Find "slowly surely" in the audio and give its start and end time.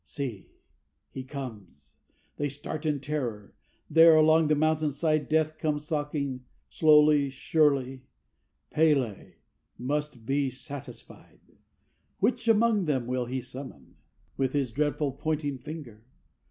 6.69-8.01